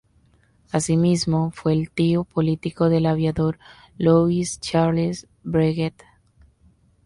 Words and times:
Asimismo 0.71 1.51
fue 1.51 1.73
el 1.73 1.91
tío 1.91 2.23
político 2.23 2.89
del 2.89 3.05
aviador 3.05 3.59
Louis 3.99 4.59
Charles 4.59 5.27
Breguet. 5.43 5.93